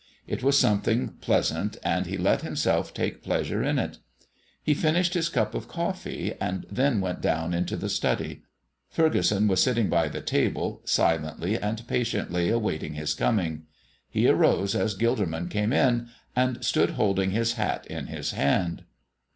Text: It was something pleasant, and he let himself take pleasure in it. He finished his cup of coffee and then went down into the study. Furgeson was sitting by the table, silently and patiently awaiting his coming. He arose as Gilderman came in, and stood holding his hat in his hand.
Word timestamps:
It 0.25 0.41
was 0.41 0.57
something 0.57 1.09
pleasant, 1.21 1.77
and 1.83 2.07
he 2.07 2.17
let 2.17 2.41
himself 2.41 2.91
take 2.91 3.21
pleasure 3.21 3.61
in 3.61 3.77
it. 3.77 3.99
He 4.63 4.73
finished 4.73 5.13
his 5.13 5.29
cup 5.29 5.53
of 5.53 5.67
coffee 5.67 6.33
and 6.41 6.65
then 6.71 7.01
went 7.01 7.21
down 7.21 7.53
into 7.53 7.77
the 7.77 7.87
study. 7.87 8.41
Furgeson 8.89 9.47
was 9.47 9.61
sitting 9.61 9.89
by 9.89 10.07
the 10.07 10.19
table, 10.21 10.81
silently 10.85 11.55
and 11.55 11.87
patiently 11.87 12.49
awaiting 12.49 12.95
his 12.95 13.13
coming. 13.13 13.67
He 14.09 14.27
arose 14.27 14.73
as 14.75 14.97
Gilderman 14.97 15.51
came 15.51 15.71
in, 15.71 16.07
and 16.35 16.65
stood 16.65 16.93
holding 16.97 17.29
his 17.29 17.53
hat 17.53 17.85
in 17.85 18.07
his 18.07 18.31
hand. 18.31 18.85